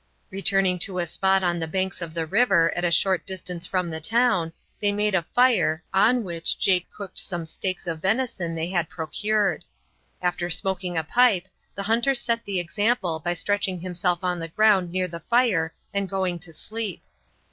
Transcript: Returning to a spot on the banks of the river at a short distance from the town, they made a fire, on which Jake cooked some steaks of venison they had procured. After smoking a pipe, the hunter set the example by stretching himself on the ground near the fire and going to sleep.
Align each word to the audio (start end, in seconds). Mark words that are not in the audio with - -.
Returning 0.31 0.79
to 0.79 0.97
a 0.97 1.05
spot 1.05 1.43
on 1.43 1.59
the 1.59 1.67
banks 1.67 2.01
of 2.01 2.15
the 2.15 2.25
river 2.25 2.75
at 2.75 2.83
a 2.83 2.89
short 2.89 3.23
distance 3.23 3.67
from 3.67 3.91
the 3.91 3.99
town, 4.01 4.51
they 4.81 4.91
made 4.91 5.13
a 5.13 5.21
fire, 5.21 5.83
on 5.93 6.23
which 6.23 6.57
Jake 6.57 6.89
cooked 6.89 7.19
some 7.19 7.45
steaks 7.45 7.85
of 7.85 8.01
venison 8.01 8.55
they 8.55 8.65
had 8.69 8.89
procured. 8.89 9.63
After 10.19 10.49
smoking 10.49 10.97
a 10.97 11.03
pipe, 11.03 11.47
the 11.75 11.83
hunter 11.83 12.15
set 12.15 12.45
the 12.45 12.59
example 12.59 13.19
by 13.19 13.35
stretching 13.35 13.79
himself 13.81 14.23
on 14.23 14.39
the 14.39 14.47
ground 14.47 14.91
near 14.91 15.07
the 15.07 15.19
fire 15.19 15.71
and 15.93 16.09
going 16.09 16.39
to 16.39 16.51
sleep. 16.51 17.03